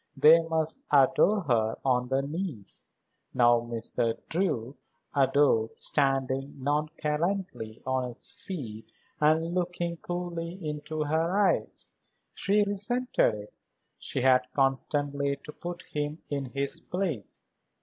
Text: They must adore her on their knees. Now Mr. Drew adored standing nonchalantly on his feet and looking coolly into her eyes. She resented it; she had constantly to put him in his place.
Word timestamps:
They 0.17 0.41
must 0.41 0.81
adore 0.91 1.41
her 1.41 1.77
on 1.85 2.07
their 2.07 2.23
knees. 2.23 2.85
Now 3.35 3.59
Mr. 3.59 4.17
Drew 4.29 4.75
adored 5.15 5.79
standing 5.79 6.55
nonchalantly 6.57 7.83
on 7.85 8.07
his 8.07 8.31
feet 8.31 8.91
and 9.19 9.53
looking 9.53 9.97
coolly 9.97 10.53
into 10.59 11.03
her 11.03 11.37
eyes. 11.37 11.89
She 12.33 12.63
resented 12.63 13.35
it; 13.35 13.53
she 13.99 14.21
had 14.21 14.51
constantly 14.55 15.35
to 15.43 15.51
put 15.51 15.83
him 15.83 16.23
in 16.31 16.45
his 16.45 16.79
place. 16.79 17.43